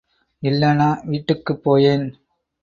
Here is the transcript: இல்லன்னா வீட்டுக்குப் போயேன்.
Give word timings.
இல்லன்னா 0.43 0.87
வீட்டுக்குப் 1.05 1.63
போயேன். 1.63 2.07